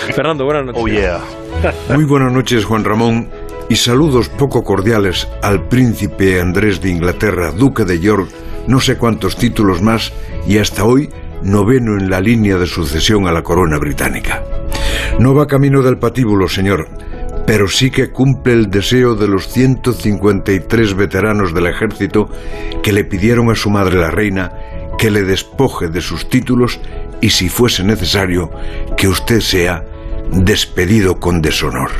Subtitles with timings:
[0.14, 0.82] Fernando, buenas noches.
[0.82, 1.20] Oh, yeah.
[1.94, 3.28] Muy buenas noches, Juan Ramón,
[3.68, 8.28] y saludos poco cordiales al príncipe Andrés de Inglaterra, duque de York,
[8.66, 10.12] no sé cuántos títulos más,
[10.46, 11.10] y hasta hoy
[11.42, 14.42] noveno en la línea de sucesión a la corona británica.
[15.18, 16.88] No va camino del patíbulo, señor,
[17.46, 22.28] pero sí que cumple el deseo de los 153 veteranos del ejército
[22.82, 24.52] que le pidieron a su madre la reina
[24.98, 26.78] que le despoje de sus títulos
[27.20, 28.50] y si fuese necesario
[28.96, 29.82] que usted sea
[30.32, 31.90] despedido con deshonor.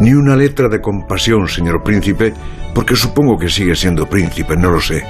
[0.00, 2.34] Ni una letra de compasión, señor príncipe,
[2.74, 5.02] porque supongo que sigue siendo príncipe, no lo sé.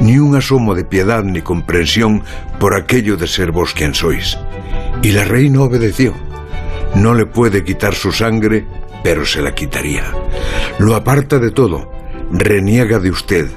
[0.00, 2.22] Ni un asomo de piedad ni comprensión
[2.58, 4.38] por aquello de ser vos quien sois.
[5.02, 6.14] Y la reina obedeció.
[6.94, 8.66] No le puede quitar su sangre,
[9.02, 10.04] pero se la quitaría.
[10.78, 11.90] Lo aparta de todo,
[12.30, 13.48] reniega de usted,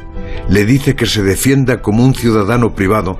[0.49, 3.19] le dice que se defienda como un ciudadano privado,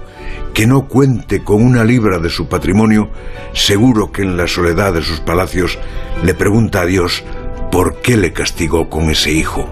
[0.53, 3.09] que no cuente con una libra de su patrimonio,
[3.53, 5.79] seguro que en la soledad de sus palacios
[6.23, 7.23] le pregunta a Dios
[7.71, 9.67] por qué le castigó con ese hijo.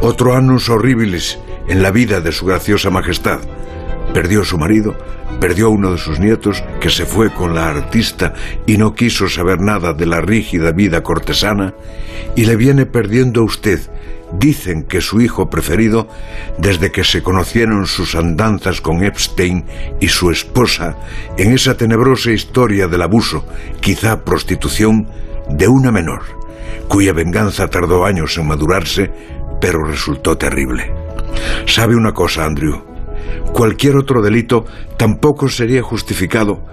[0.00, 3.40] Otro annus horribilis en la vida de su graciosa majestad.
[4.16, 4.96] Perdió a su marido,
[5.42, 8.32] perdió a uno de sus nietos, que se fue con la artista
[8.64, 11.74] y no quiso saber nada de la rígida vida cortesana,
[12.34, 13.78] y le viene perdiendo a usted,
[14.32, 16.08] dicen que su hijo preferido,
[16.56, 19.66] desde que se conocieron sus andanzas con Epstein
[20.00, 20.96] y su esposa
[21.36, 23.46] en esa tenebrosa historia del abuso,
[23.82, 25.10] quizá prostitución,
[25.50, 26.22] de una menor,
[26.88, 29.10] cuya venganza tardó años en madurarse,
[29.60, 30.90] pero resultó terrible.
[31.66, 32.85] ¿Sabe una cosa, Andrew?
[33.52, 34.64] Cualquier otro delito
[34.96, 36.64] tampoco sería justificado,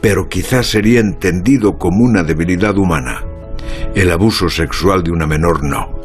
[0.00, 3.24] pero quizá sería entendido como una debilidad humana.
[3.94, 5.98] El abuso sexual de una menor no.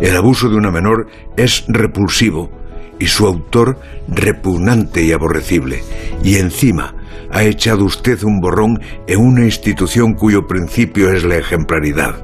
[0.00, 2.50] El abuso de una menor es repulsivo
[2.98, 5.82] y su autor repugnante y aborrecible.
[6.22, 6.94] Y encima
[7.30, 12.14] ha echado usted un borrón en una institución cuyo principio es la ejemplaridad.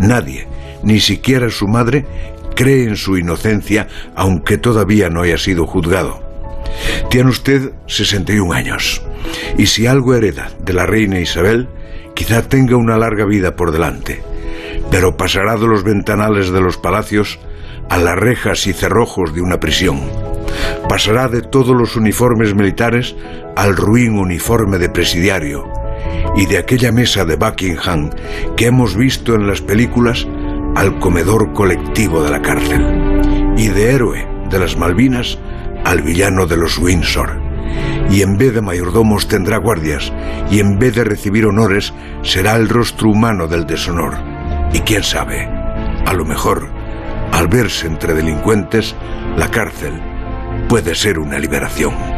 [0.00, 0.48] Nadie,
[0.82, 2.06] ni siquiera su madre,
[2.56, 6.29] cree en su inocencia aunque todavía no haya sido juzgado.
[7.10, 9.02] Tiene usted 61 años.
[9.58, 11.68] Y si algo hereda de la reina Isabel,
[12.14, 14.22] quizá tenga una larga vida por delante.
[14.92, 17.40] Pero pasará de los ventanales de los palacios
[17.88, 20.00] a las rejas y cerrojos de una prisión.
[20.88, 23.16] Pasará de todos los uniformes militares
[23.56, 25.64] al ruin uniforme de presidiario
[26.36, 28.10] y de aquella mesa de Buckingham
[28.56, 30.28] que hemos visto en las películas
[30.76, 32.86] al comedor colectivo de la cárcel.
[33.56, 35.38] Y de héroe de las Malvinas
[35.84, 37.40] al villano de los Windsor.
[38.10, 40.12] Y en vez de mayordomos tendrá guardias
[40.50, 41.92] y en vez de recibir honores
[42.22, 44.14] será el rostro humano del deshonor
[44.72, 45.46] y quién sabe,
[46.06, 46.68] a lo mejor,
[47.32, 48.94] al verse entre delincuentes,
[49.36, 50.00] la cárcel
[50.68, 52.09] puede ser una liberación.